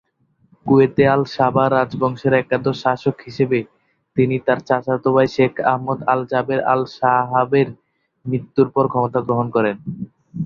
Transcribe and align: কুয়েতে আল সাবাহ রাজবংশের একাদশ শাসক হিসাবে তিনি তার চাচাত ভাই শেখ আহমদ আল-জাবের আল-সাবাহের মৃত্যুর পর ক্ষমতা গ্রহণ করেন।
কুয়েতে 0.65 1.03
আল 1.07 1.21
সাবাহ 1.33 1.67
রাজবংশের 1.69 2.33
একাদশ 2.35 2.75
শাসক 2.83 3.15
হিসাবে 3.25 3.59
তিনি 4.17 4.35
তার 4.45 4.59
চাচাত 4.67 5.03
ভাই 5.07 5.27
শেখ 5.35 5.53
আহমদ 5.69 5.99
আল-জাবের 6.07 6.59
আল-সাবাহের 6.65 7.69
মৃত্যুর 8.25 8.67
পর 8.75 8.85
ক্ষমতা 8.91 9.19
গ্রহণ 9.27 9.47
করেন। 9.55 9.75